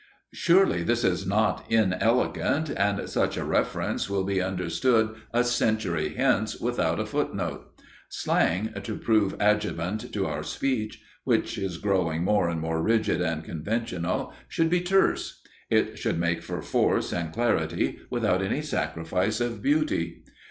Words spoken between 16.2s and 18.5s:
for force and clarity, without